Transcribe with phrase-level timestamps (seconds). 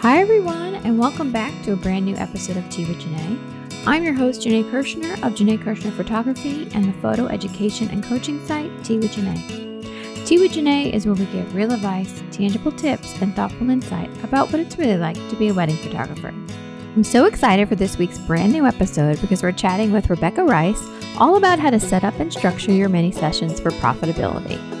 [0.00, 3.84] Hi, everyone, and welcome back to a brand new episode of Tea with Janae.
[3.84, 8.46] I'm your host, Janae Kirshner of Janae Kirshner Photography and the photo education and coaching
[8.46, 10.24] site, Tea with Janae.
[10.24, 14.52] Tea with Janae is where we give real advice, tangible tips, and thoughtful insight about
[14.52, 16.28] what it's really like to be a wedding photographer.
[16.28, 20.80] I'm so excited for this week's brand new episode because we're chatting with Rebecca Rice
[21.18, 24.77] all about how to set up and structure your mini sessions for profitability.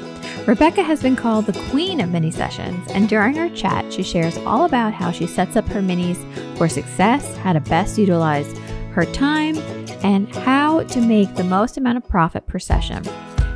[0.48, 4.38] Rebecca has been called the queen of mini sessions, and during our chat, she shares
[4.38, 6.16] all about how she sets up her minis
[6.56, 8.50] for success, how to best utilize
[8.92, 9.58] her time,
[10.02, 13.02] and how to make the most amount of profit per session.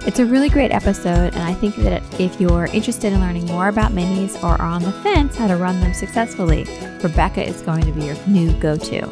[0.07, 3.69] It's a really great episode, and I think that if you're interested in learning more
[3.69, 6.67] about minis or are on the fence how to run them successfully,
[7.03, 9.11] Rebecca is going to be your new go to.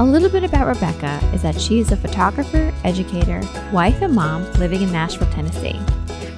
[0.00, 3.40] A little bit about Rebecca is that she is a photographer, educator,
[3.72, 5.78] wife, and mom living in Nashville, Tennessee.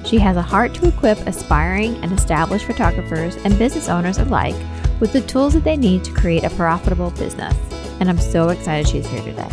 [0.05, 4.55] She has a heart to equip aspiring and established photographers and business owners alike
[4.99, 7.55] with the tools that they need to create a profitable business.
[7.99, 9.49] And I'm so excited she's here today.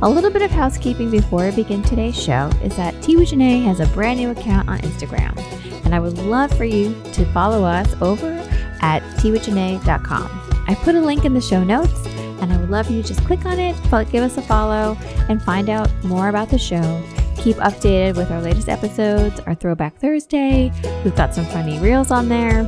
[0.00, 3.86] A little bit of housekeeping before we begin today's show is that Janae has a
[3.88, 5.36] brand new account on Instagram,
[5.84, 8.32] and I would love for you to follow us over
[8.80, 10.64] at teawithjanae.com.
[10.68, 12.06] I put a link in the show notes,
[12.40, 13.74] and I would love you to just click on it,
[14.12, 14.96] give us a follow,
[15.28, 17.02] and find out more about the show
[17.38, 20.72] keep updated with our latest episodes, our Throwback Thursday.
[21.04, 22.66] We've got some funny reels on there,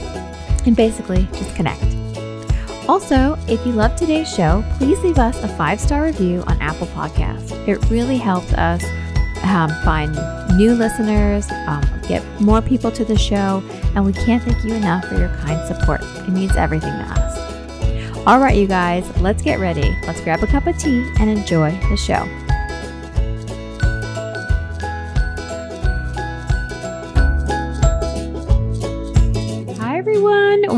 [0.67, 1.83] and basically just connect.
[2.89, 6.87] Also, if you love today's show, please leave us a five star review on Apple
[6.89, 7.53] Podcasts.
[7.69, 8.83] It really helps us
[9.45, 10.13] um, find
[10.57, 13.63] new listeners, um, get more people to the show,
[13.95, 16.01] and we can't thank you enough for your kind support.
[16.03, 18.27] It means everything to us.
[18.27, 19.97] All right, you guys, let's get ready.
[20.07, 22.29] Let's grab a cup of tea and enjoy the show.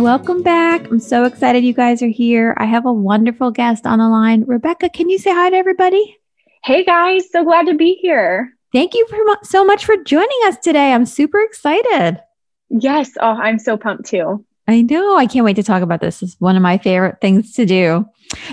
[0.03, 0.85] Welcome back.
[0.91, 2.57] I'm so excited you guys are here.
[2.59, 4.43] I have a wonderful guest on the line.
[4.49, 6.19] Rebecca, can you say hi to everybody?
[6.65, 8.53] Hey guys, so glad to be here.
[8.73, 9.07] Thank you
[9.45, 10.93] so much for joining us today.
[10.93, 12.21] I'm super excited.
[12.69, 13.13] Yes.
[13.21, 14.45] Oh, I'm so pumped too.
[14.67, 15.17] I know.
[15.17, 16.21] I can't wait to talk about this.
[16.21, 18.05] It's one of my favorite things to do.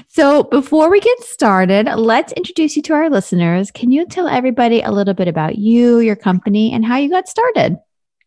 [0.08, 3.72] So, before we get started, let's introduce you to our listeners.
[3.72, 7.28] Can you tell everybody a little bit about you, your company, and how you got
[7.28, 7.78] started?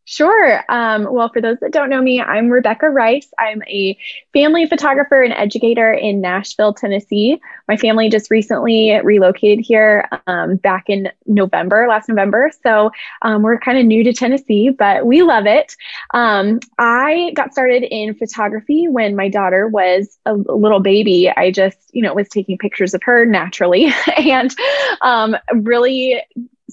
[0.05, 0.65] Sure.
[0.69, 3.31] Um, well, for those that don't know me, I'm Rebecca Rice.
[3.39, 3.97] I'm a
[4.33, 7.41] family photographer and educator in Nashville, Tennessee.
[7.69, 12.51] My family just recently relocated here um, back in November, last November.
[12.65, 12.91] So
[13.23, 15.77] um, we're kind of new to Tennessee, but we love it.
[16.13, 21.31] Um, I got started in photography when my daughter was a little baby.
[21.31, 24.53] I just, you know, was taking pictures of her naturally and
[25.01, 26.21] um, really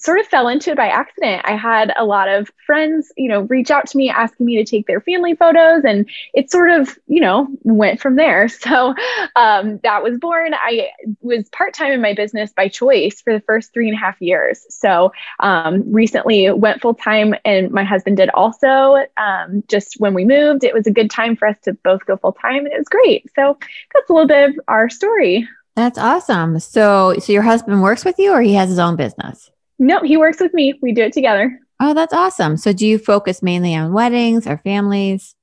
[0.02, 1.42] sort of fell into it by accident.
[1.46, 4.66] I had a lot of friends, you know, reach out to me asking me to
[4.70, 8.48] take their family photos, and it sort of, you know, went from there.
[8.70, 8.94] So
[9.36, 10.54] um, that was born.
[10.54, 10.90] I
[11.22, 14.22] was part time in my business by choice for the first three and a half
[14.22, 14.64] years.
[14.70, 18.98] So um, recently went full time, and my husband did also.
[19.18, 22.18] Um, just when we moved, it was a good time for us to both go
[22.18, 23.26] full time, and it was great.
[23.36, 23.58] So
[23.94, 25.48] that's a little bit of our story.
[25.76, 26.60] That's awesome.
[26.60, 29.50] So, so your husband works with you, or he has his own business?
[29.80, 30.78] No, he works with me.
[30.82, 31.60] We do it together.
[31.80, 32.58] Oh, that's awesome.
[32.58, 35.36] So do you focus mainly on weddings or families?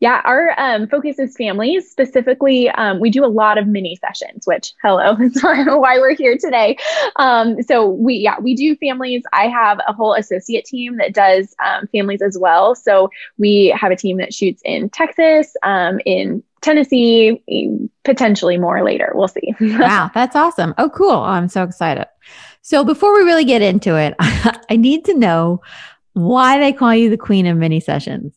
[0.00, 1.90] Yeah, our um, focus is families.
[1.90, 6.36] Specifically, um, we do a lot of mini sessions, which hello, that's why we're here
[6.38, 6.76] today.
[7.16, 9.22] Um, so we, yeah, we do families.
[9.32, 12.74] I have a whole associate team that does um, families as well.
[12.74, 17.42] So we have a team that shoots in Texas, um, in Tennessee,
[18.04, 19.12] potentially more later.
[19.14, 19.54] We'll see.
[19.60, 20.74] wow, that's awesome.
[20.78, 21.10] Oh, cool.
[21.10, 22.06] Oh, I'm so excited.
[22.62, 24.14] So before we really get into it,
[24.70, 25.60] I need to know
[26.14, 28.34] why they call you the queen of mini sessions.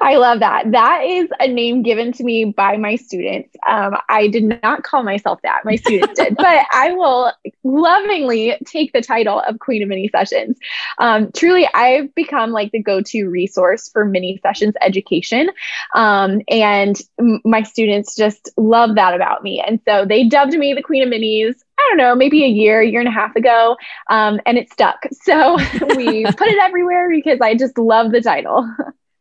[0.00, 0.70] I love that.
[0.72, 3.54] That is a name given to me by my students.
[3.66, 5.64] Um, I did not call myself that.
[5.64, 7.32] My students did, but I will
[7.64, 10.58] lovingly take the title of Queen of Mini Sessions.
[10.98, 15.50] Um, truly, I've become like the go to resource for mini sessions education.
[15.94, 19.62] Um, and m- my students just love that about me.
[19.66, 21.54] And so they dubbed me the Queen of Minis
[21.88, 23.76] don't know, maybe a year, year and a half ago,
[24.10, 24.96] um, and it stuck.
[25.22, 25.56] So
[25.96, 28.66] we put it everywhere because I just love the title.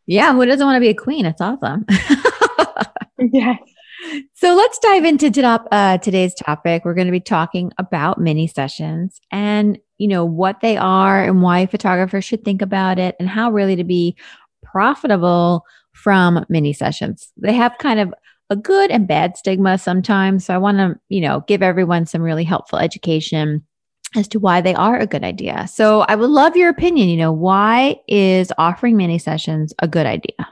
[0.05, 1.25] Yeah, who doesn't want to be a queen?
[1.25, 1.85] It's awesome.
[3.19, 3.59] yes.
[4.35, 6.85] So let's dive into top, uh, today's topic.
[6.85, 11.41] We're going to be talking about mini sessions and you know what they are and
[11.41, 14.15] why photographers should think about it and how really to be
[14.63, 17.31] profitable from mini sessions.
[17.35, 18.13] They have kind of
[18.49, 20.45] a good and bad stigma sometimes.
[20.45, 23.65] So I want to, you know, give everyone some really helpful education
[24.15, 25.67] as to why they are a good idea.
[25.67, 27.09] So I would love your opinion.
[27.09, 30.47] You know, why is offering mini sessions a good idea?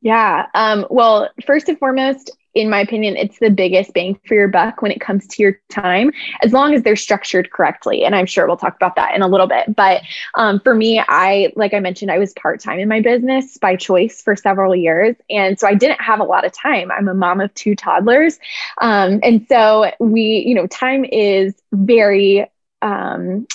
[0.00, 0.46] Yeah.
[0.54, 4.80] Um, well, first and foremost, in my opinion, it's the biggest bang for your buck
[4.80, 6.12] when it comes to your time,
[6.42, 8.04] as long as they're structured correctly.
[8.04, 9.74] And I'm sure we'll talk about that in a little bit.
[9.74, 10.02] But
[10.34, 13.76] um, for me, I, like I mentioned, I was part time in my business by
[13.76, 15.16] choice for several years.
[15.28, 16.90] And so I didn't have a lot of time.
[16.90, 18.38] I'm a mom of two toddlers.
[18.80, 22.50] Um, and so we, you know, time is very,
[22.82, 23.46] um,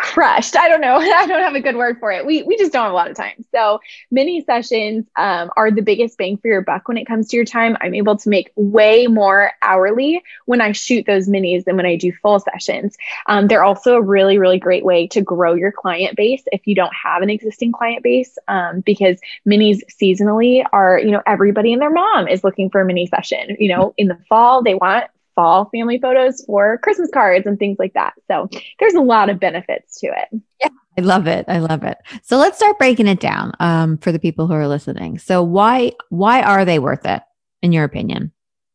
[0.00, 0.56] crushed.
[0.56, 0.96] I don't know.
[0.96, 2.26] I don't have a good word for it.
[2.26, 3.44] We we just don't have a lot of time.
[3.52, 3.80] So
[4.10, 7.44] mini sessions um, are the biggest bang for your buck when it comes to your
[7.44, 7.76] time.
[7.80, 11.96] I'm able to make way more hourly when I shoot those minis than when I
[11.96, 12.96] do full sessions.
[13.26, 16.74] Um, they're also a really really great way to grow your client base if you
[16.74, 21.82] don't have an existing client base um, because minis seasonally are you know everybody and
[21.82, 23.56] their mom is looking for a mini session.
[23.58, 27.76] You know in the fall they want fall family photos for Christmas cards and things
[27.78, 28.14] like that.
[28.30, 28.48] So
[28.78, 30.42] there's a lot of benefits to it.
[30.60, 30.68] Yeah.
[30.98, 31.44] I love it.
[31.48, 31.96] I love it.
[32.22, 35.18] So let's start breaking it down um, for the people who are listening.
[35.18, 37.22] So why why are they worth it
[37.62, 38.32] in your opinion?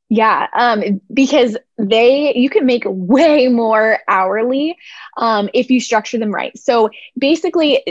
[0.10, 4.78] Yeah, um, because they you can make way more hourly
[5.18, 6.56] um, if you structure them right.
[6.58, 7.84] So basically,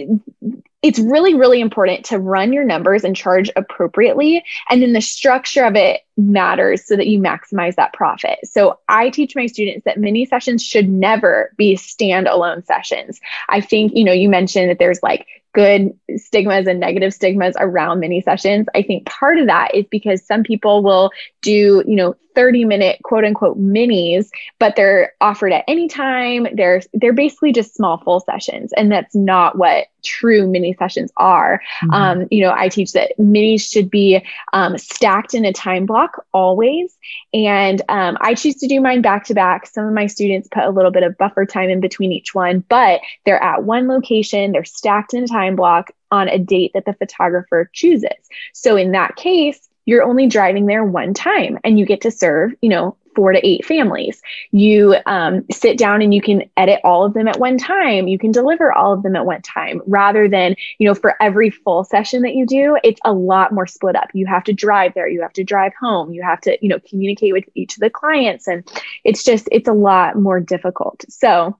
[0.84, 5.64] it's really really important to run your numbers and charge appropriately and then the structure
[5.64, 9.98] of it matters so that you maximize that profit so i teach my students that
[9.98, 13.18] mini sessions should never be standalone sessions
[13.48, 18.00] i think you know you mentioned that there's like good stigmas and negative stigmas around
[18.00, 18.66] mini sessions.
[18.74, 21.10] I think part of that is because some people will
[21.40, 24.28] do, you know, 30 minute quote unquote minis,
[24.58, 26.48] but they're offered at any time.
[26.54, 28.72] They're they're basically just small full sessions.
[28.76, 31.62] And that's not what true mini sessions are.
[31.82, 31.90] Mm-hmm.
[31.92, 34.22] Um, you know, I teach that minis should be
[34.52, 36.96] um, stacked in a time block always.
[37.32, 39.66] And um, I choose to do mine back to back.
[39.66, 42.64] Some of my students put a little bit of buffer time in between each one,
[42.68, 46.72] but they're at one location, they're stacked in a time time block on a date
[46.74, 48.10] that the photographer chooses.
[48.52, 52.52] So in that case, you're only driving there one time and you get to serve,
[52.60, 54.20] you know, four to eight families.
[54.50, 58.08] You um, sit down and you can edit all of them at one time.
[58.08, 61.50] You can deliver all of them at one time rather than, you know, for every
[61.50, 64.08] full session that you do, it's a lot more split up.
[64.14, 66.80] You have to drive there, you have to drive home, you have to, you know,
[66.88, 68.48] communicate with each of the clients.
[68.48, 68.68] And
[69.04, 71.04] it's just, it's a lot more difficult.
[71.08, 71.56] So,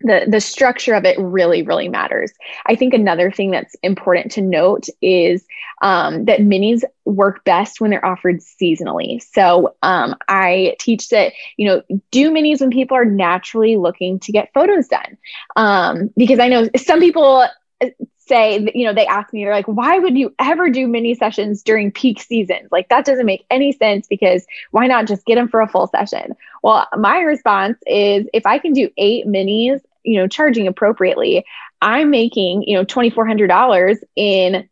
[0.00, 2.32] the the structure of it really really matters.
[2.66, 5.44] I think another thing that's important to note is
[5.82, 9.22] um, that minis work best when they're offered seasonally.
[9.22, 14.32] So um, i teach that you know do minis when people are naturally looking to
[14.32, 15.18] get photos done.
[15.56, 17.46] Um, because i know some people
[18.28, 21.62] say you know they ask me they're like why would you ever do mini sessions
[21.62, 22.68] during peak seasons?
[22.70, 25.86] Like that doesn't make any sense because why not just get them for a full
[25.88, 26.36] session?
[26.62, 31.44] Well my response is if i can do eight minis you know charging appropriately
[31.80, 34.68] i'm making you know $2400 in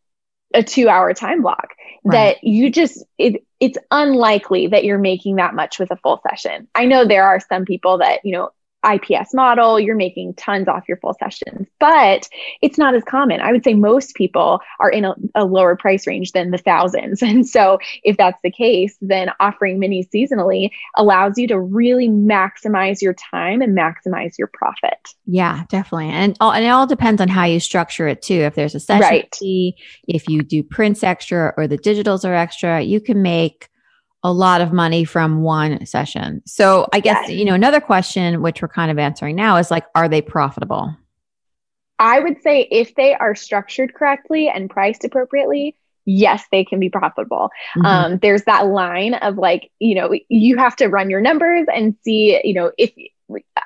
[0.54, 2.12] a two hour time block right.
[2.12, 6.68] that you just it, it's unlikely that you're making that much with a full session
[6.74, 8.50] i know there are some people that you know
[8.84, 12.28] IPS model, you're making tons off your full sessions, but
[12.62, 13.40] it's not as common.
[13.40, 17.22] I would say most people are in a, a, lower price range than the thousands.
[17.26, 23.02] And so, if that's the case, then offering mini seasonally allows you to really maximize
[23.02, 24.98] your time and maximize your profit.
[25.26, 26.10] Yeah, definitely.
[26.10, 28.34] And, and it all depends on how you structure it too.
[28.34, 29.34] If there's a session right.
[29.34, 33.68] fee, if you do prints extra or the digitals are extra, you can make
[34.22, 36.42] a lot of money from one session.
[36.46, 37.38] So I guess, yes.
[37.38, 40.96] you know, another question, which we're kind of answering now is like, are they profitable?
[41.98, 46.88] I would say if they are structured correctly and priced appropriately, yes, they can be
[46.88, 47.50] profitable.
[47.76, 47.86] Mm-hmm.
[47.86, 51.96] Um, there's that line of like, you know, you have to run your numbers and
[52.02, 52.92] see, you know, if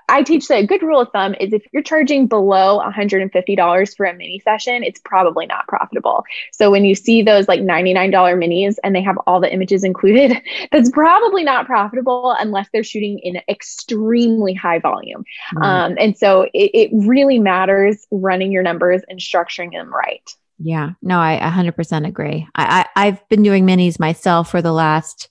[0.09, 4.07] I teach that a good rule of thumb is if you're charging below $150 for
[4.07, 6.25] a mini session, it's probably not profitable.
[6.53, 10.41] So when you see those like $99 minis and they have all the images included,
[10.73, 15.25] that's probably not profitable unless they're shooting in extremely high volume.
[15.55, 15.65] Mm.
[15.65, 20.29] Um, and so it, it really matters running your numbers and structuring them right.
[20.59, 22.47] Yeah, no, I 100% agree.
[22.55, 25.29] I, I I've been doing minis myself for the last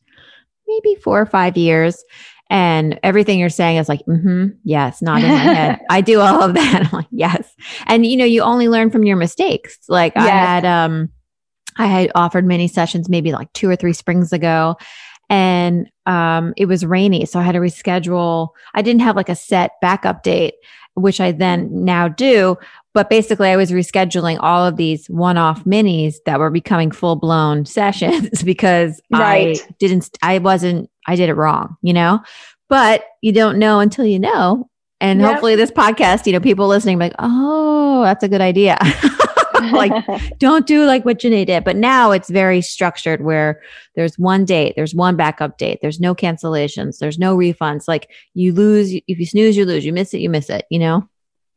[0.67, 2.03] maybe four or five years
[2.49, 5.79] And everything you're saying is like, mm-hmm, yes, not in my head.
[5.89, 6.85] I do all of that.
[6.87, 7.53] I'm like, yes.
[7.85, 9.77] And you know, you only learn from your mistakes.
[9.87, 10.25] Like yes.
[10.25, 11.09] I had um
[11.77, 14.77] I had offered mini sessions maybe like two or three springs ago
[15.29, 17.25] and um, it was rainy.
[17.25, 18.49] So I had to reschedule.
[18.73, 20.55] I didn't have like a set backup date,
[20.95, 22.57] which I then now do.
[22.95, 27.15] But basically, I was rescheduling all of these one off minis that were becoming full
[27.15, 29.59] blown sessions because right.
[29.59, 32.21] I didn't, I wasn't, I did it wrong, you know?
[32.67, 34.69] But you don't know until you know.
[35.01, 35.31] And yep.
[35.31, 38.77] hopefully, this podcast, you know, people listening, like, oh, that's a good idea.
[39.71, 39.91] like
[40.39, 41.63] don't do like what Janae did.
[41.63, 43.61] But now it's very structured where
[43.95, 47.87] there's one date, there's one backup date, there's no cancellations, there's no refunds.
[47.87, 49.85] Like you lose, if you snooze, you lose.
[49.85, 51.07] You miss it, you miss it, you know?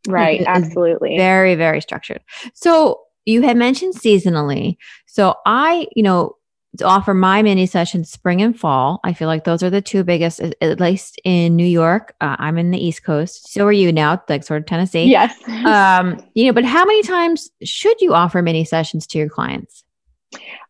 [0.08, 0.40] Right.
[0.40, 1.16] It, absolutely.
[1.16, 2.22] Very, very structured.
[2.54, 4.76] So you had mentioned seasonally.
[5.06, 6.36] So I, you know,
[6.82, 9.00] offer my mini sessions spring and fall.
[9.04, 12.14] I feel like those are the two biggest, at least in New York.
[12.20, 13.52] Uh, I'm in the East Coast.
[13.52, 15.04] So are you now, like sort of Tennessee?
[15.04, 15.36] Yes.
[15.66, 19.84] um, you know, but how many times should you offer mini sessions to your clients?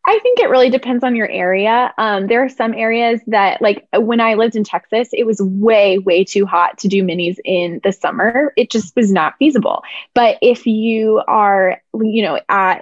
[0.05, 1.93] I think it really depends on your area.
[1.97, 5.97] Um, there are some areas that, like when I lived in Texas, it was way,
[5.97, 8.51] way too hot to do minis in the summer.
[8.57, 9.83] It just was not feasible.
[10.13, 12.79] But if you are, you know, uh,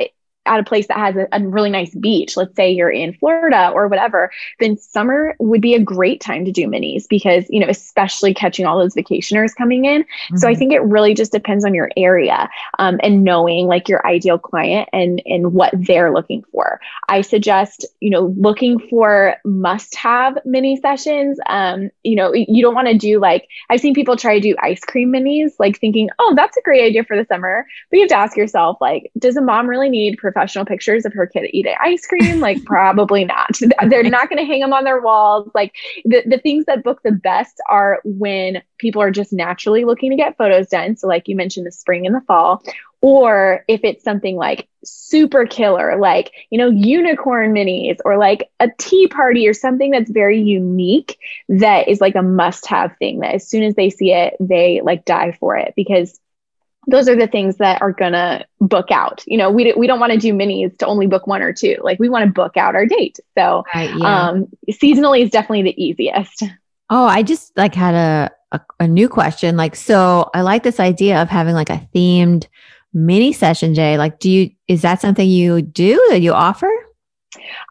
[0.51, 3.71] at a place that has a, a, really nice beach, let's say you're in Florida
[3.73, 4.29] or whatever,
[4.59, 8.65] then summer would be a great time to do minis because, you know, especially catching
[8.65, 10.03] all those vacationers coming in.
[10.03, 10.37] Mm-hmm.
[10.37, 10.59] So I mm-hmm.
[10.59, 14.89] think it really just depends on your area um, and knowing like your ideal client
[14.91, 16.81] and, and what they're looking for.
[17.07, 21.39] I suggest, you know, looking for must have mini sessions.
[21.47, 24.53] Um, you know, you don't want to do like, I've seen people try to do
[24.61, 27.65] ice cream minis, like thinking, oh, that's a great idea for the summer.
[27.89, 31.13] But you have to ask yourself, like, does a mom really need professional pictures of
[31.13, 32.39] her kid eating ice cream?
[32.39, 33.59] Like, probably not.
[33.89, 35.49] They're not going to hang them on their walls.
[35.53, 35.73] Like,
[36.05, 40.17] the, the things that book the best are when people are just naturally looking to
[40.17, 40.97] get photos done.
[40.97, 42.63] So, like you mentioned, the spring and the fall.
[43.01, 48.69] Or if it's something like super killer, like, you know, unicorn minis or like a
[48.77, 51.17] tea party or something that's very unique
[51.49, 54.81] that is like a must have thing that as soon as they see it, they
[54.83, 56.19] like die for it because
[56.87, 59.23] those are the things that are gonna book out.
[59.27, 61.77] You know, we we don't want to do minis to only book one or two.
[61.81, 63.19] Like we want to book out our date.
[63.37, 64.29] So, right, yeah.
[64.29, 66.43] um, seasonally is definitely the easiest.
[66.89, 69.57] Oh, I just like had a, a a new question.
[69.57, 72.47] Like, so I like this idea of having like a themed
[72.93, 73.97] mini session, Jay.
[73.97, 76.71] Like, do you is that something you do that you offer?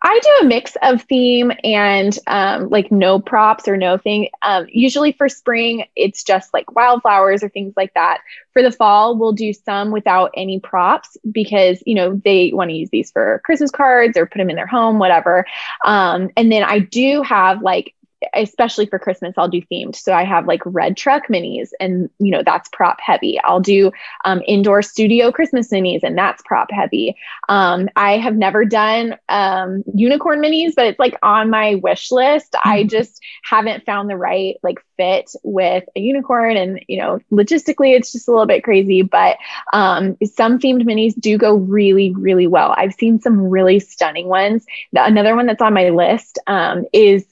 [0.02, 4.28] I do a mix of theme and um, like no props or no thing.
[4.42, 8.20] Um, usually for spring, it's just like wildflowers or things like that.
[8.52, 12.76] For the fall, we'll do some without any props because, you know, they want to
[12.76, 15.44] use these for Christmas cards or put them in their home, whatever.
[15.84, 17.94] Um, and then I do have like
[18.34, 19.96] especially for Christmas, I'll do themed.
[19.96, 23.40] So I have like red truck minis, and you know that's prop heavy.
[23.42, 23.92] I'll do
[24.24, 27.16] um, indoor studio Christmas minis, and that's prop heavy.
[27.48, 32.52] Um, I have never done um, unicorn minis, but it's like on my wish list.
[32.52, 32.68] Mm-hmm.
[32.68, 37.96] I just haven't found the right like fit with a unicorn, and you know logistically
[37.96, 39.02] it's just a little bit crazy.
[39.02, 39.38] But
[39.72, 42.74] um, some themed minis do go really, really well.
[42.76, 44.66] I've seen some really stunning ones.
[44.92, 47.24] Another one that's on my list um, is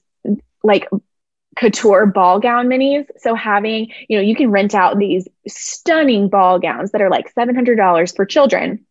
[0.62, 0.88] like
[1.57, 3.07] couture ball gown minis.
[3.19, 7.33] So having, you know, you can rent out these stunning ball gowns that are like
[7.35, 8.85] $700 for children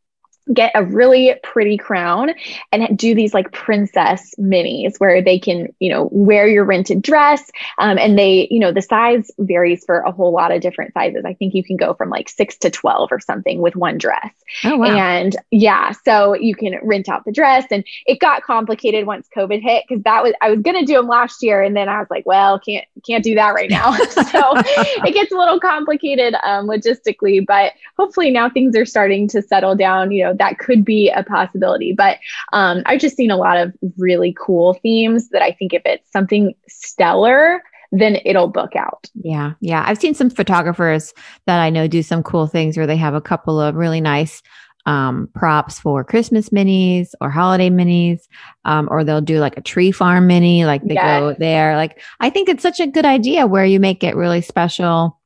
[0.53, 2.31] get a really pretty crown
[2.71, 7.49] and do these like princess minis where they can you know wear your rented dress
[7.77, 11.25] um, and they you know the size varies for a whole lot of different sizes.
[11.25, 14.31] I think you can go from like 6 to 12 or something with one dress.
[14.63, 14.85] Oh, wow.
[14.87, 19.61] and yeah so you can rent out the dress and it got complicated once covid
[19.61, 21.99] hit because that was i was going to do them last year and then i
[21.99, 23.95] was like well can't can't do that right now.
[24.07, 29.41] So it gets a little complicated um, logistically but hopefully now things are starting to
[29.41, 31.93] settle down you know that could be a possibility.
[31.93, 32.17] But
[32.53, 36.11] um, I've just seen a lot of really cool themes that I think if it's
[36.11, 39.09] something stellar, then it'll book out.
[39.15, 39.53] Yeah.
[39.61, 39.83] Yeah.
[39.85, 41.13] I've seen some photographers
[41.45, 44.41] that I know do some cool things where they have a couple of really nice
[44.85, 48.21] um, props for Christmas minis or holiday minis,
[48.63, 51.19] um, or they'll do like a tree farm mini, like they yes.
[51.19, 51.75] go there.
[51.75, 55.19] Like, I think it's such a good idea where you make it really special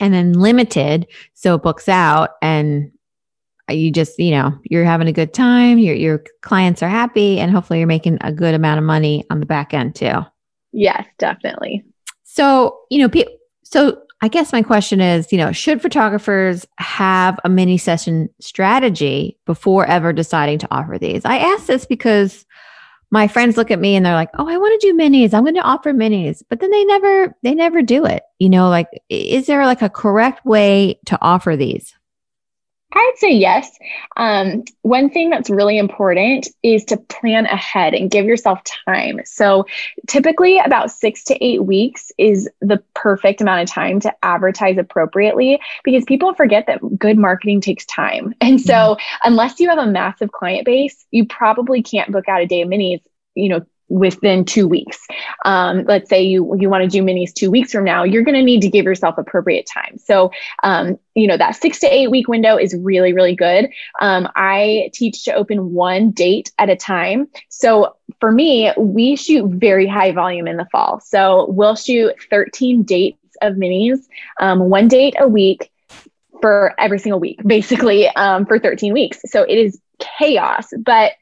[0.00, 2.92] and then limited so it books out and
[3.70, 7.50] you just you know you're having a good time your your clients are happy and
[7.50, 10.20] hopefully you're making a good amount of money on the back end too
[10.72, 11.84] yes definitely
[12.24, 13.24] so you know pe-
[13.62, 19.38] so i guess my question is you know should photographers have a mini session strategy
[19.46, 22.44] before ever deciding to offer these i ask this because
[23.12, 25.34] my friends look at me and they're like, "Oh, I want to do minis.
[25.34, 28.22] I'm going to offer minis." But then they never they never do it.
[28.38, 31.94] You know, like is there like a correct way to offer these?
[32.94, 33.70] I'd say yes.
[34.16, 39.20] Um, one thing that's really important is to plan ahead and give yourself time.
[39.24, 39.66] So,
[40.06, 45.60] typically, about six to eight weeks is the perfect amount of time to advertise appropriately
[45.84, 48.34] because people forget that good marketing takes time.
[48.52, 49.28] And so, mm-hmm.
[49.28, 52.68] unless you have a massive client base, you probably can't book out a day of
[52.68, 53.00] minis
[53.34, 54.98] you know within two weeks.
[55.44, 58.34] Um, let's say you you want to do minis two weeks from now, you're going
[58.34, 59.98] to need to give yourself appropriate time.
[59.98, 60.30] So,
[60.62, 63.68] um, you know that six to eight week window is really really good.
[64.00, 67.28] Um, I teach to open one date at a time.
[67.50, 71.00] So for me, we shoot very high volume in the fall.
[71.00, 73.98] So we'll shoot 13 dates of minis,
[74.40, 75.70] um, one date a week
[76.40, 79.20] for every single week, basically um, for 13 weeks.
[79.26, 81.12] So it is chaos, but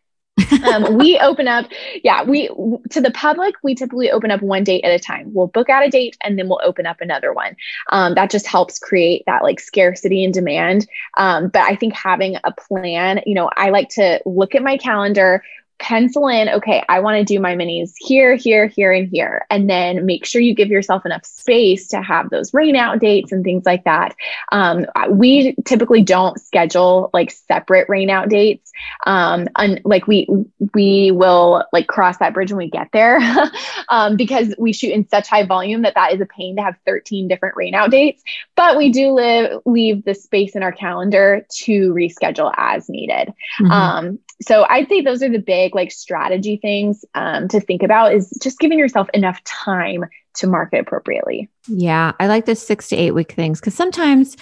[0.64, 1.66] um, we open up,
[2.02, 2.48] yeah, we
[2.90, 5.32] to the public, we typically open up one date at a time.
[5.32, 7.56] We'll book out a date and then we'll open up another one.
[7.90, 10.86] Um, that just helps create that like scarcity and demand.
[11.16, 14.76] Um, but I think having a plan, you know, I like to look at my
[14.76, 15.42] calendar,
[15.80, 19.46] pencil in, okay, I want to do my minis here, here, here, and here.
[19.50, 23.32] And then make sure you give yourself enough space to have those rain out dates
[23.32, 24.14] and things like that.
[24.52, 28.70] Um, we typically don't schedule like separate rain out dates.
[29.06, 30.28] Um, and like we,
[30.74, 33.18] we will like cross that bridge when we get there
[33.88, 36.76] um, because we shoot in such high volume that that is a pain to have
[36.86, 38.22] 13 different rain out dates.
[38.54, 43.32] But we do live, leave the space in our calendar to reschedule as needed.
[43.60, 43.70] Mm-hmm.
[43.70, 48.14] Um, so I'd say those are the big like strategy things um, to think about
[48.14, 51.48] is just giving yourself enough time to market appropriately.
[51.66, 54.36] Yeah, I like the six to eight week things because sometimes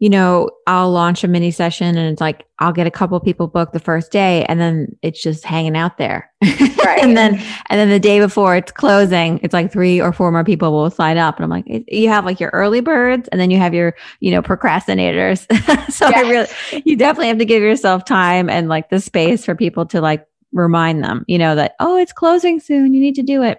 [0.00, 3.46] you know, I'll launch a mini session and it's like I'll get a couple people
[3.46, 6.30] booked the first day and then it's just hanging out there.
[6.84, 7.02] Right.
[7.02, 7.36] and then
[7.70, 10.90] and then the day before it's closing, it's like three or four more people will
[10.90, 13.72] sign up and I'm like you have like your early birds and then you have
[13.72, 15.50] your, you know, procrastinators.
[15.90, 16.14] so yes.
[16.14, 19.86] I really you definitely have to give yourself time and like the space for people
[19.86, 23.42] to like remind them, you know, that oh, it's closing soon, you need to do
[23.42, 23.58] it.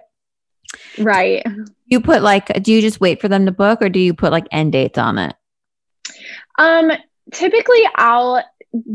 [0.98, 1.46] Right.
[1.86, 4.32] You put like do you just wait for them to book or do you put
[4.32, 5.34] like end dates on it?
[6.58, 6.90] Um,
[7.32, 8.42] typically I'll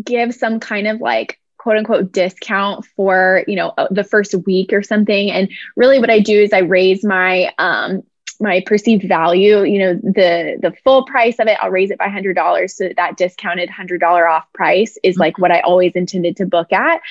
[0.04, 4.74] give some kind of like quote unquote discount for, you know, uh, the first week
[4.74, 5.32] or something.
[5.32, 8.04] And really what I do is I raise my um
[8.42, 12.10] my perceived value, you know, the the full price of it, I'll raise it by
[12.10, 12.76] hundred dollars.
[12.76, 16.74] So that, discounted hundred dollar off price is like what I always intended to book
[16.74, 17.02] at.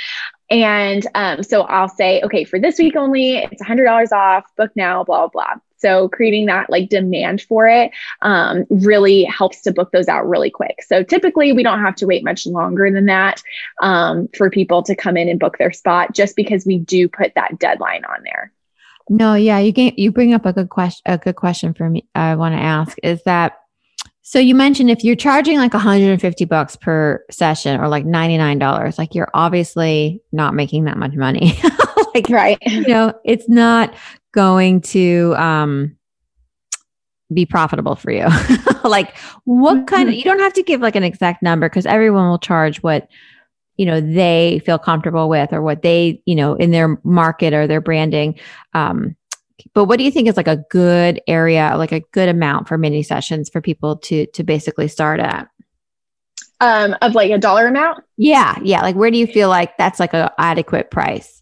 [0.50, 4.72] And um, so I'll say, okay, for this week only, it's hundred dollars off, book
[4.74, 5.60] now, blah, blah, blah.
[5.80, 10.50] So creating that like demand for it um, really helps to book those out really
[10.50, 10.82] quick.
[10.82, 13.42] So typically we don't have to wait much longer than that
[13.80, 17.34] um, for people to come in and book their spot just because we do put
[17.34, 18.52] that deadline on there.
[19.10, 21.02] No, yeah, you you bring up a good question.
[21.04, 22.08] A good question for me.
[22.14, 23.58] I want to ask is that
[24.22, 29.12] so you mentioned if you're charging like 150 bucks per session or like $99, like
[29.12, 31.58] you're obviously not making that much money.
[32.14, 32.56] like right.
[32.64, 33.92] You know, it's not
[34.30, 35.96] going to um
[37.34, 38.28] be profitable for you.
[38.84, 39.84] like what mm-hmm.
[39.86, 42.80] kind of you don't have to give like an exact number because everyone will charge
[42.84, 43.08] what
[43.80, 47.66] you know they feel comfortable with or what they, you know, in their market or
[47.66, 48.38] their branding.
[48.74, 49.16] Um
[49.72, 52.76] but what do you think is like a good area, like a good amount for
[52.76, 55.48] mini sessions for people to to basically start at?
[56.60, 58.04] Um, of like a dollar amount?
[58.18, 58.82] Yeah, yeah.
[58.82, 61.39] Like where do you feel like that's like a adequate price?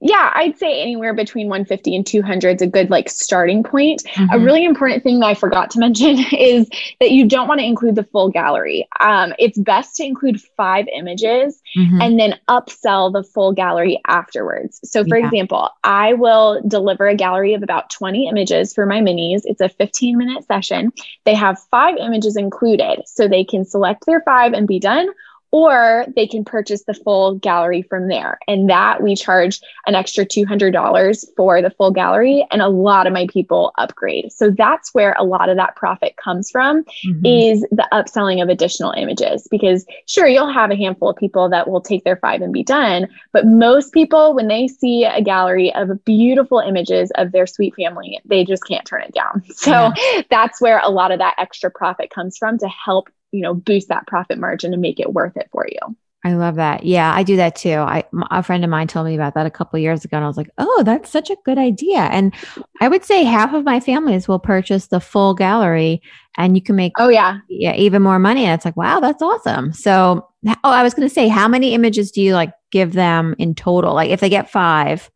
[0.00, 4.02] Yeah, I'd say anywhere between 150 and 200 is a good like starting point.
[4.04, 4.34] Mm-hmm.
[4.34, 6.68] A really important thing that I forgot to mention is
[7.00, 8.86] that you don't want to include the full gallery.
[9.00, 12.00] Um, it's best to include five images mm-hmm.
[12.00, 14.80] and then upsell the full gallery afterwards.
[14.84, 15.26] So, for yeah.
[15.26, 19.42] example, I will deliver a gallery of about 20 images for my minis.
[19.44, 20.92] It's a 15 minute session.
[21.24, 25.08] They have five images included, so they can select their five and be done
[25.50, 28.38] or they can purchase the full gallery from there.
[28.48, 32.46] And that we charge an extra $200 for the full gallery.
[32.50, 34.32] And a lot of my people upgrade.
[34.32, 37.24] So that's where a lot of that profit comes from mm-hmm.
[37.24, 39.46] is the upselling of additional images.
[39.50, 42.62] Because sure, you'll have a handful of people that will take their five and be
[42.62, 43.08] done.
[43.32, 48.20] But most people, when they see a gallery of beautiful images of their sweet family,
[48.24, 49.42] they just can't turn it down.
[49.56, 50.22] So yeah.
[50.30, 53.88] that's where a lot of that extra profit comes from to help you know boost
[53.88, 55.96] that profit margin and make it worth it for you
[56.26, 56.82] I love that.
[56.82, 57.74] Yeah, I do that too.
[57.74, 60.26] I a friend of mine told me about that a couple years ago, and I
[60.26, 62.34] was like, "Oh, that's such a good idea." And
[62.80, 66.02] I would say half of my families will purchase the full gallery,
[66.36, 68.44] and you can make oh yeah yeah even more money.
[68.44, 69.72] And it's like, wow, that's awesome.
[69.72, 73.36] So, oh, I was going to say, how many images do you like give them
[73.38, 73.94] in total?
[73.94, 75.08] Like, if they get five,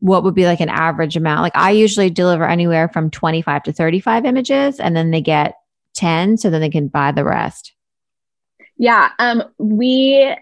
[0.00, 1.42] what would be like an average amount?
[1.42, 5.56] Like I usually deliver anywhere from 25 to 35 images and then they get
[5.98, 7.72] 10 so then they can buy the rest.
[8.76, 10.34] Yeah, um we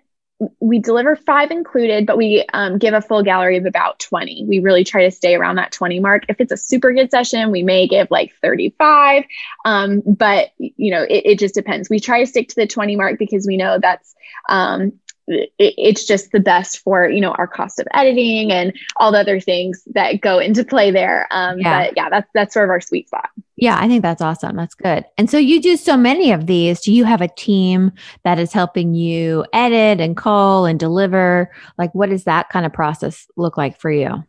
[0.60, 4.44] we deliver five included, but we um, give a full gallery of about 20.
[4.46, 6.24] We really try to stay around that 20 mark.
[6.28, 9.24] If it's a super good session, we may give like 35.
[9.64, 11.88] Um, but, you know, it, it, just depends.
[11.88, 14.14] We try to stick to the 20 mark because we know that's
[14.50, 14.92] um,
[15.28, 19.40] it's just the best for you know our cost of editing and all the other
[19.40, 21.26] things that go into play there.
[21.30, 21.86] Um yeah.
[21.86, 23.30] but yeah that's that's sort of our sweet spot.
[23.56, 24.56] Yeah i think that's awesome.
[24.56, 25.04] That's good.
[25.18, 26.80] And so you do so many of these.
[26.80, 27.92] Do you have a team
[28.24, 31.50] that is helping you edit and call and deliver?
[31.78, 34.24] Like what does that kind of process look like for you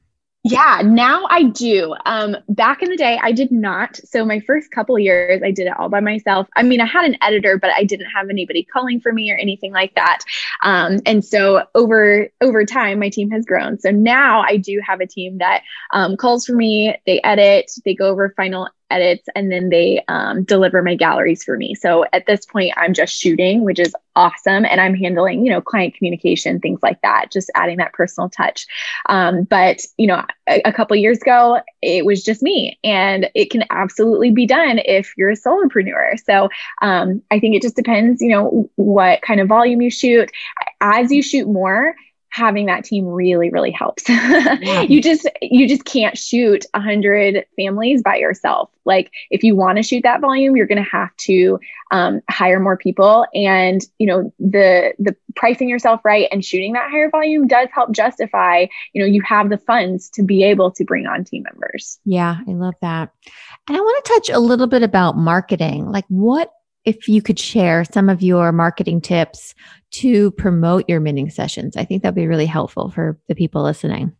[0.49, 1.93] yeah, now I do.
[2.05, 3.97] Um, back in the day, I did not.
[4.05, 6.47] So my first couple years, I did it all by myself.
[6.55, 9.35] I mean, I had an editor, but I didn't have anybody calling for me or
[9.35, 10.19] anything like that.
[10.63, 13.79] Um, and so over over time, my team has grown.
[13.79, 16.95] So now I do have a team that um, calls for me.
[17.05, 17.71] They edit.
[17.83, 21.75] They go over final edits and then they um, deliver my galleries for me.
[21.75, 24.65] So at this point, I'm just shooting, which is awesome.
[24.65, 28.65] And I'm handling, you know, client communication, things like that, just adding that personal touch.
[29.07, 33.51] Um, but, you know, a, a couple years ago, it was just me and it
[33.51, 36.19] can absolutely be done if you're a solopreneur.
[36.25, 36.49] So
[36.81, 40.31] um, I think it just depends, you know, what kind of volume you shoot.
[40.81, 41.95] As you shoot more,
[42.29, 44.03] having that team really really helps.
[44.57, 44.81] Yeah.
[44.81, 48.69] you just you just can't shoot 100 families by yourself.
[48.85, 51.59] Like if you want to shoot that volume you're going to have to
[51.91, 53.25] um, hire more people.
[53.33, 57.91] And you know the the pricing yourself right and shooting that higher volume does help
[57.91, 61.99] justify you know you have the funds to be able to bring on team members.
[62.05, 63.11] Yeah i love that.
[63.67, 65.91] And i want to touch a little bit about marketing.
[65.91, 66.51] Like what
[66.87, 69.53] if you could share some of your marketing tips
[69.91, 71.75] to promote your mini sessions.
[71.75, 74.13] I think that'd be really helpful for the people listening.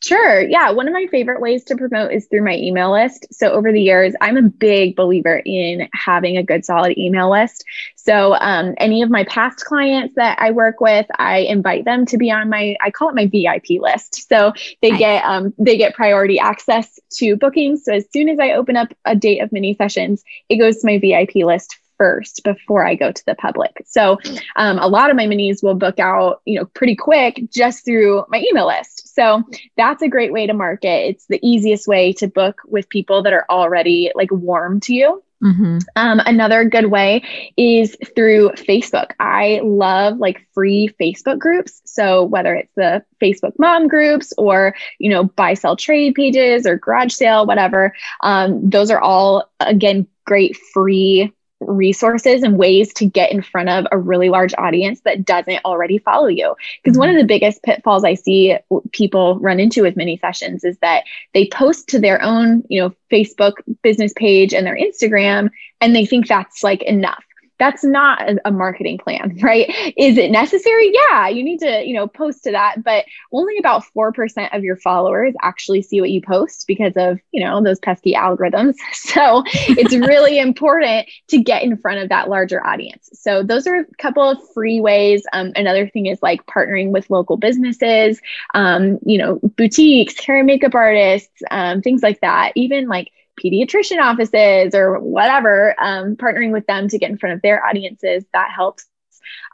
[0.00, 0.42] Sure.
[0.42, 0.70] Yeah.
[0.70, 3.26] One of my favorite ways to promote is through my email list.
[3.32, 7.64] So, over the years, I'm a big believer in having a good, solid email list.
[7.96, 12.18] So, um, any of my past clients that I work with, I invite them to
[12.18, 14.28] be on my, I call it my VIP list.
[14.28, 14.98] So, they nice.
[14.98, 17.84] get, um, they get priority access to bookings.
[17.84, 20.86] So, as soon as I open up a date of mini sessions, it goes to
[20.86, 23.82] my VIP list first before I go to the public.
[23.86, 24.18] So
[24.56, 28.24] um, a lot of my minis will book out, you know, pretty quick just through
[28.28, 29.14] my email list.
[29.14, 29.42] So
[29.76, 31.08] that's a great way to market.
[31.08, 35.22] It's the easiest way to book with people that are already like warm to you.
[35.44, 35.78] Mm-hmm.
[35.96, 37.22] Um, another good way
[37.56, 39.10] is through Facebook.
[39.20, 41.82] I love like free Facebook groups.
[41.84, 46.78] So whether it's the Facebook mom groups or you know buy sell trade pages or
[46.78, 51.32] garage sale, whatever, um, those are all again great free
[51.66, 55.98] resources and ways to get in front of a really large audience that doesn't already
[55.98, 56.54] follow you.
[56.82, 57.00] Because mm-hmm.
[57.00, 58.56] one of the biggest pitfalls I see
[58.92, 62.94] people run into with mini sessions is that they post to their own, you know,
[63.10, 65.50] Facebook business page and their Instagram
[65.80, 67.24] and they think that's like enough
[67.58, 69.68] that's not a, a, marketing plan, right?
[69.96, 70.92] Is it necessary?
[70.92, 74.76] Yeah, you need to, you know, post to that, but only about 4% of your
[74.76, 78.74] followers actually see what you post because of, you know, those pesky algorithms.
[79.14, 83.10] So it's really important to get in front of that larger audience.
[83.12, 85.24] So those are a couple of free ways.
[85.32, 88.20] Um, another thing is like partnering with local businesses,
[88.54, 92.52] um, you know, boutiques, hair and makeup artists, um, things like that.
[92.56, 97.42] Even like pediatrician offices or whatever, um, partnering with them to get in front of
[97.42, 98.86] their audiences, that helps.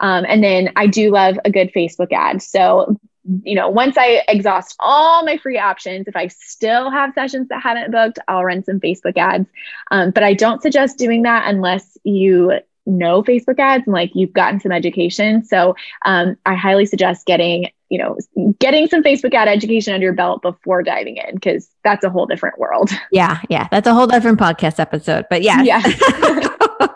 [0.00, 2.42] Um, and then I do love a good Facebook ad.
[2.42, 2.96] So,
[3.42, 7.62] you know, once I exhaust all my free options, if I still have sessions that
[7.62, 9.48] haven't booked, I'll run some Facebook ads.
[9.90, 12.60] Um, but I don't suggest doing that unless you
[12.90, 15.44] know Facebook ads and like you've gotten some education.
[15.44, 15.74] So
[16.04, 18.16] um, I highly suggest getting, you know,
[18.58, 22.26] getting some Facebook ad education under your belt before diving in because that's a whole
[22.26, 22.90] different world.
[23.12, 25.26] Yeah, yeah, that's a whole different podcast episode.
[25.30, 25.82] But yeah, yeah.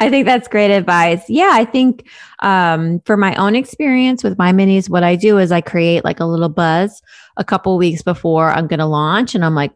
[0.00, 1.22] I think that's great advice.
[1.28, 2.08] Yeah, I think
[2.40, 6.20] um, for my own experience with my minis, what I do is I create like
[6.20, 7.02] a little buzz
[7.36, 9.72] a couple weeks before I'm going to launch, and I'm like,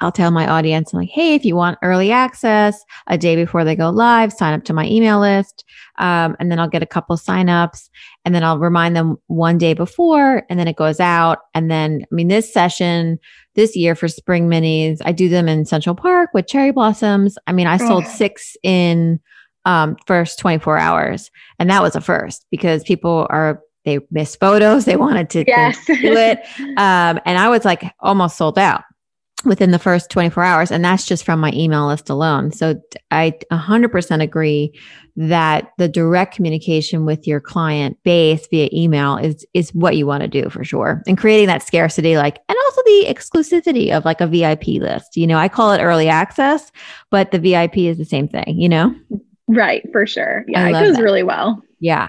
[0.00, 3.64] I'll tell my audience, I'm like, hey, if you want early access a day before
[3.64, 5.64] they go live, sign up to my email list.
[5.98, 7.88] Um, and then I'll get a couple signups
[8.24, 11.38] and then I'll remind them one day before and then it goes out.
[11.54, 13.18] And then, I mean, this session
[13.54, 17.36] this year for spring minis, I do them in Central Park with cherry blossoms.
[17.46, 19.20] I mean, I sold six in
[19.64, 21.30] um, first 24 hours.
[21.58, 24.84] And that was a first because people are they missed photos.
[24.84, 25.84] They wanted to yes.
[25.86, 26.40] do it.
[26.72, 28.82] Um, and I was like almost sold out.
[29.44, 30.70] Within the first 24 hours.
[30.70, 32.52] And that's just from my email list alone.
[32.52, 34.72] So I 100% agree
[35.16, 40.22] that the direct communication with your client base via email is, is what you want
[40.22, 41.02] to do for sure.
[41.06, 45.16] And creating that scarcity, like, and also the exclusivity of like a VIP list.
[45.16, 46.72] You know, I call it early access,
[47.10, 48.94] but the VIP is the same thing, you know?
[49.48, 50.44] Right, for sure.
[50.48, 51.02] Yeah, it goes that.
[51.02, 51.60] really well.
[51.80, 52.08] Yeah.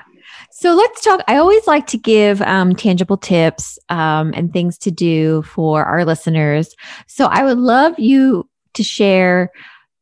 [0.64, 1.20] So let's talk.
[1.28, 6.06] I always like to give um, tangible tips um, and things to do for our
[6.06, 6.74] listeners.
[7.06, 9.52] So I would love you to share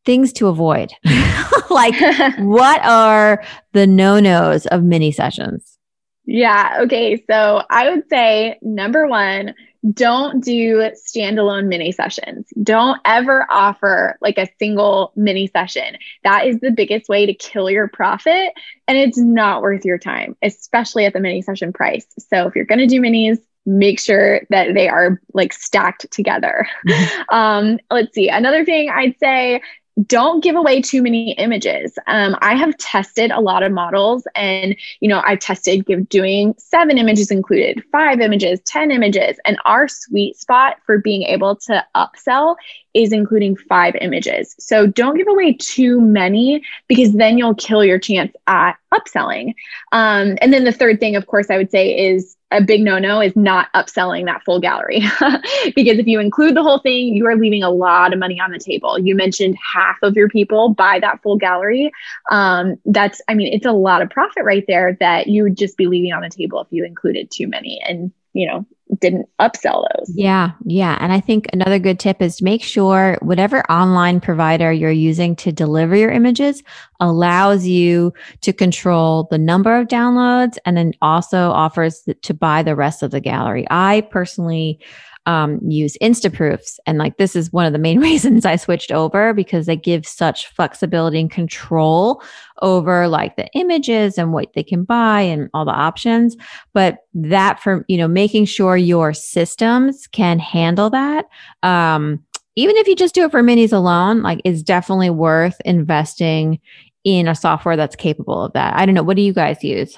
[0.05, 0.91] things to avoid.
[1.71, 1.95] like,
[2.37, 5.79] what are the no nos of mini sessions?
[6.25, 6.77] Yeah.
[6.81, 7.23] Okay.
[7.27, 9.55] So I would say number one,
[9.89, 12.47] don't do standalone mini sessions.
[12.61, 15.97] Don't ever offer like a single mini session.
[16.23, 18.53] That is the biggest way to kill your profit.
[18.87, 22.05] And it's not worth your time, especially at the mini session price.
[22.19, 26.67] So if you're going to do minis, make sure that they are like stacked together.
[27.29, 28.27] Um, let's see.
[28.27, 29.61] Another thing I'd say
[30.07, 31.97] don't give away too many images.
[32.07, 36.55] Um, I have tested a lot of models and, you know, I've tested give, doing
[36.57, 39.37] seven images included, five images, 10 images.
[39.45, 42.55] And our sweet spot for being able to upsell
[42.93, 44.55] is including five images.
[44.59, 49.55] So don't give away too many because then you'll kill your chance at upselling.
[49.91, 52.99] Um, and then the third thing, of course, I would say is a big no
[52.99, 54.99] no is not upselling that full gallery.
[55.75, 58.51] because if you include the whole thing, you are leaving a lot of money on
[58.51, 58.99] the table.
[58.99, 61.91] You mentioned half of your people buy that full gallery.
[62.29, 65.77] Um, that's, I mean, it's a lot of profit right there that you would just
[65.77, 67.81] be leaving on the table if you included too many.
[67.87, 68.65] And you know,
[68.99, 70.11] didn't upsell those.
[70.15, 70.51] Yeah.
[70.65, 70.97] Yeah.
[70.99, 75.35] And I think another good tip is to make sure whatever online provider you're using
[75.37, 76.61] to deliver your images
[76.99, 82.75] allows you to control the number of downloads and then also offers to buy the
[82.75, 83.65] rest of the gallery.
[83.69, 84.79] I personally
[85.25, 86.79] um, use Instaproofs.
[86.85, 90.05] And like this is one of the main reasons I switched over because they give
[90.05, 92.23] such flexibility and control
[92.61, 96.35] over like the images and what they can buy and all the options.
[96.73, 101.25] But that for, you know, making sure your systems can handle that.
[101.63, 102.23] Um,
[102.55, 106.59] even if you just do it for minis alone, like is definitely worth investing
[107.03, 108.75] in a software that's capable of that.
[108.75, 109.03] I don't know.
[109.03, 109.97] What do you guys use?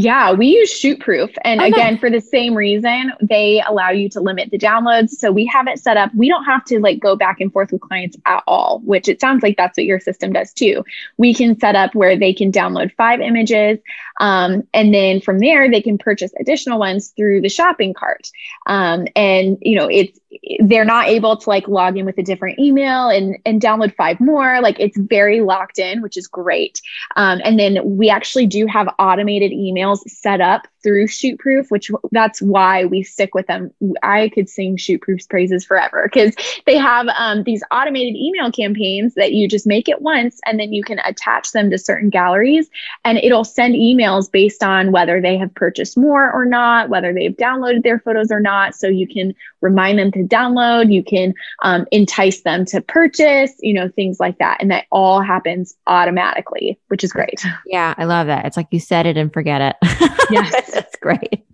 [0.00, 1.34] Yeah, we use Shootproof.
[1.42, 1.70] And okay.
[1.70, 5.10] again, for the same reason, they allow you to limit the downloads.
[5.10, 6.14] So we have it set up.
[6.14, 9.20] We don't have to like go back and forth with clients at all, which it
[9.20, 10.84] sounds like that's what your system does too.
[11.16, 13.80] We can set up where they can download five images.
[14.20, 18.30] Um, and then from there, they can purchase additional ones through the shopping cart.
[18.66, 20.16] Um, and, you know, it's,
[20.60, 24.20] they're not able to like log in with a different email and, and download five
[24.20, 24.60] more.
[24.60, 26.80] Like it's very locked in, which is great.
[27.16, 32.40] Um, and then we actually do have automated emails set up through Shootproof, which that's
[32.40, 33.70] why we stick with them.
[34.02, 36.34] I could sing Shootproof's praises forever because
[36.66, 40.72] they have um, these automated email campaigns that you just make it once and then
[40.72, 42.68] you can attach them to certain galleries
[43.04, 47.36] and it'll send emails based on whether they have purchased more or not, whether they've
[47.36, 48.74] downloaded their photos or not.
[48.74, 53.74] So you can remind them to download, you can um, entice them to purchase, you
[53.74, 54.58] know, things like that.
[54.60, 57.44] And that all happens automatically, which is great.
[57.66, 58.46] Yeah, I love that.
[58.46, 60.10] It's like you set it and forget it.
[60.30, 60.67] Yes.
[60.72, 61.46] That's great.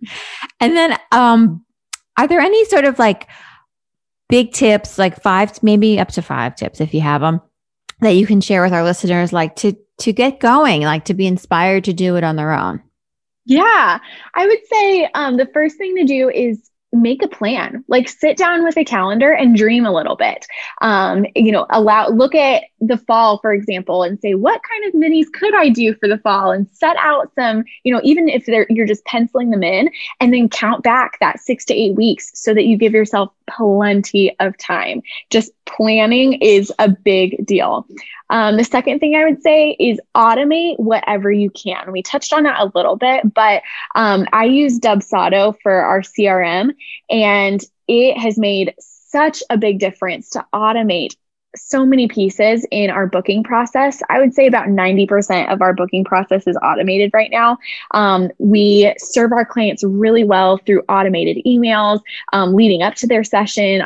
[0.60, 1.64] And then um
[2.16, 3.28] are there any sort of like
[4.28, 7.40] big tips, like five, maybe up to five tips if you have them
[8.00, 11.26] that you can share with our listeners, like to to get going, like to be
[11.26, 12.82] inspired to do it on their own?
[13.46, 13.98] Yeah,
[14.34, 17.84] I would say um, the first thing to do is make a plan.
[17.88, 20.46] Like sit down with a calendar and dream a little bit.
[20.80, 25.00] Um, you know allow look at the fall for example and say what kind of
[25.00, 26.50] minis could i do for the fall?
[26.50, 30.48] And set out some you know even if you're just penciling them in and then
[30.48, 35.02] count back that six to eight weeks so that you give yourself plenty of time
[35.30, 37.86] just planning is a big deal
[38.30, 41.92] um, the second thing I would say is automate whatever you can.
[41.92, 43.62] We touched on that a little bit, but
[43.94, 46.74] um, I use Dubsado for our CRM,
[47.10, 51.16] and it has made such a big difference to automate
[51.56, 54.02] so many pieces in our booking process.
[54.08, 57.58] I would say about 90% of our booking process is automated right now.
[57.92, 62.00] Um, we serve our clients really well through automated emails
[62.32, 63.84] um, leading up to their session,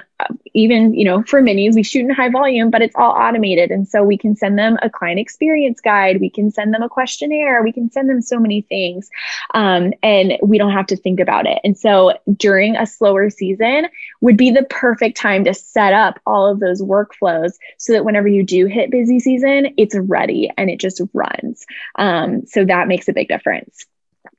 [0.54, 3.70] even you know for minis we shoot in high volume but it's all automated.
[3.70, 6.20] And so we can send them a client experience guide.
[6.20, 7.62] We can send them a questionnaire.
[7.62, 9.10] We can send them so many things
[9.54, 11.58] um, and we don't have to think about it.
[11.64, 13.88] And so during a slower season
[14.20, 18.28] would be the perfect time to set up all of those workflows so that whenever
[18.28, 21.66] you do hit busy season it's ready and it just runs.
[21.96, 23.86] Um, so that makes a big difference.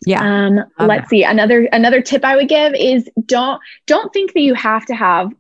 [0.06, 0.22] Yeah.
[0.22, 1.10] Um, let's that.
[1.10, 4.96] see another another tip i would give is don't don't think that you have to
[4.96, 5.32] have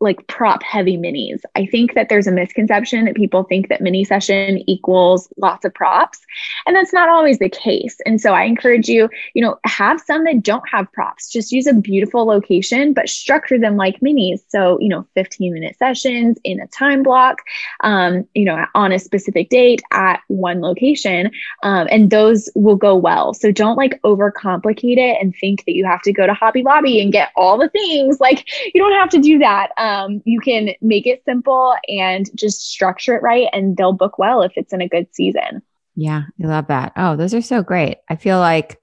[0.00, 1.40] like prop heavy minis.
[1.56, 5.74] I think that there's a misconception that people think that mini session equals lots of
[5.74, 6.20] props,
[6.66, 7.96] and that's not always the case.
[8.06, 11.30] And so I encourage you, you know, have some that don't have props.
[11.30, 14.40] Just use a beautiful location, but structure them like minis.
[14.48, 17.42] So, you know, 15 minute sessions in a time block,
[17.82, 21.30] um, you know, on a specific date at one location,
[21.62, 23.34] um, and those will go well.
[23.34, 27.00] So don't like overcomplicate it and think that you have to go to Hobby Lobby
[27.00, 28.20] and get all the things.
[28.20, 29.70] Like you don't have to do that.
[29.76, 34.18] Um, um, you can make it simple and just structure it right, and they'll book
[34.18, 35.62] well if it's in a good season.
[35.96, 36.92] Yeah, I love that.
[36.96, 37.98] Oh, those are so great.
[38.08, 38.80] I feel like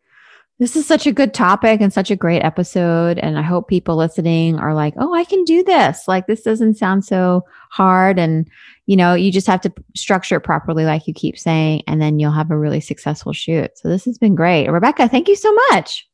[0.59, 3.19] this is such a good topic and such a great episode.
[3.19, 6.07] And I hope people listening are like, oh, I can do this.
[6.07, 8.17] Like, this doesn't sound so hard.
[8.17, 8.49] And,
[8.85, 12.19] you know, you just have to structure it properly, like you keep saying, and then
[12.19, 13.77] you'll have a really successful shoot.
[13.77, 14.69] So, this has been great.
[14.69, 16.07] Rebecca, thank you so much.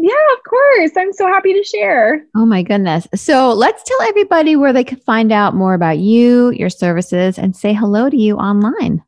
[0.00, 0.92] Yeah, of course.
[0.96, 2.24] I'm so happy to share.
[2.36, 3.08] Oh my goodness.
[3.14, 7.56] So let's tell everybody where they can find out more about you, your services, and
[7.56, 9.02] say hello to you online.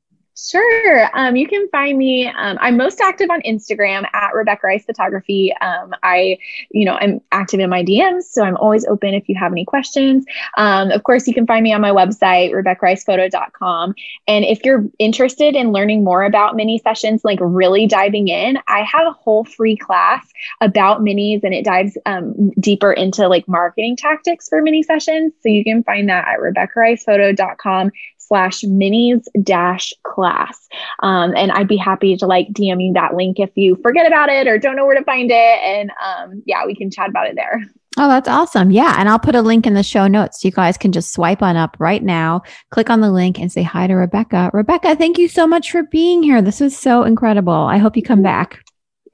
[0.49, 1.11] Sure.
[1.13, 2.27] Um, you can find me.
[2.27, 5.53] Um, I'm most active on Instagram at Rebecca Rice Photography.
[5.61, 6.39] Um, I,
[6.71, 9.67] you know, I'm active in my DMs, so I'm always open if you have any
[9.67, 10.25] questions.
[10.57, 13.95] Um, of course, you can find me on my website, RebeccaRicePhoto.com.
[14.27, 18.83] And if you're interested in learning more about mini sessions, like really diving in, I
[18.83, 20.27] have a whole free class
[20.63, 25.35] about minis, and it dives um, deeper into like marketing tactics for mini sessions.
[25.43, 27.93] So you can find that at RebeccaRicePhoto.com
[28.31, 30.69] slash minis dash class.
[31.01, 34.29] Um, and I'd be happy to like DM you that link if you forget about
[34.29, 35.35] it or don't know where to find it.
[35.35, 37.61] And um, yeah, we can chat about it there.
[37.99, 38.71] Oh, that's awesome.
[38.71, 38.95] Yeah.
[38.99, 40.45] And I'll put a link in the show notes.
[40.45, 43.65] You guys can just swipe on up right now, click on the link and say
[43.65, 44.51] hi to Rebecca.
[44.55, 46.41] Rebecca, thank you so much for being here.
[46.41, 47.53] This was so incredible.
[47.53, 48.65] I hope you come back.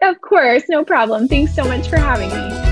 [0.02, 0.64] Of course.
[0.68, 1.26] No problem.
[1.26, 2.65] Thanks so much for having me.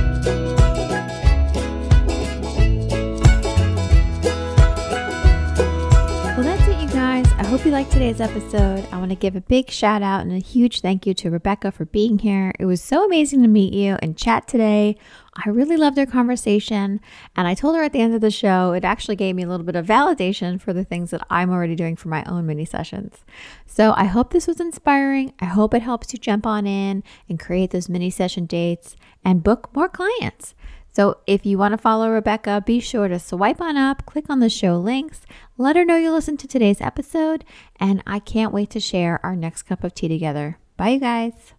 [7.55, 8.85] Hope you liked today's episode.
[8.91, 11.71] I want to give a big shout out and a huge thank you to Rebecca
[11.71, 12.53] for being here.
[12.59, 14.97] It was so amazing to meet you and chat today.
[15.37, 17.01] I really loved our conversation.
[17.37, 19.47] And I told her at the end of the show, it actually gave me a
[19.47, 22.65] little bit of validation for the things that I'm already doing for my own mini
[22.65, 23.25] sessions.
[23.67, 25.33] So I hope this was inspiring.
[25.39, 29.45] I hope it helps you jump on in and create those mini session dates and
[29.45, 30.57] book more clients.
[30.95, 34.39] So if you want to follow Rebecca, be sure to swipe on up, click on
[34.39, 35.23] the show links,
[35.59, 37.45] let her know you listened to today's episode,
[37.81, 40.59] and I can't wait to share our next cup of tea together.
[40.77, 41.55] Bye, you guys.